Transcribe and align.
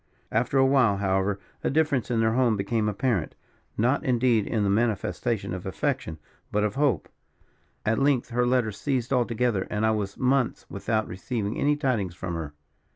"After 0.31 0.57
a 0.57 0.65
while, 0.65 0.97
however, 0.97 1.39
a 1.63 1.69
difference 1.69 2.09
in 2.09 2.21
their 2.21 2.33
tone 2.33 2.55
became 2.57 2.89
apparent. 2.89 3.35
Not, 3.77 4.03
indeed, 4.03 4.47
in 4.47 4.63
the 4.63 4.69
manifestation 4.71 5.53
of 5.53 5.63
affection, 5.67 6.17
but 6.51 6.63
of 6.63 6.73
hope. 6.73 7.07
At 7.85 7.99
length 7.99 8.29
her 8.31 8.47
letters 8.47 8.79
ceased 8.79 9.13
altogether; 9.13 9.67
and 9.69 9.85
I 9.85 9.91
was 9.91 10.17
months 10.17 10.65
without 10.71 11.07
receiving 11.07 11.55
any 11.59 11.75
tidings 11.75 12.15
from 12.15 12.33
her. 12.33 12.55